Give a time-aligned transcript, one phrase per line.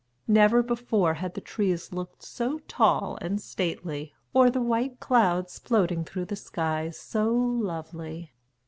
[0.27, 6.03] Never before had the trees looked so tall and stately, or the white clouds floating
[6.05, 8.31] through the sky so lovely.